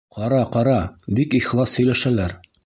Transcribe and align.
Ҡара, 0.15 0.37
ҡара, 0.55 0.77
бик 1.19 1.37
ихлас 1.41 1.77
һөйләшәләр. 1.83 2.35